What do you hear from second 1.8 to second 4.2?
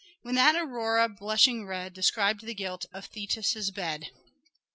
Descried the guilt of Thetis' bed."